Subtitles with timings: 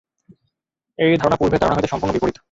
[0.99, 2.35] এই ধারণা পূর্বের ধারণা হইতে সম্পূর্ণ বিপরীত।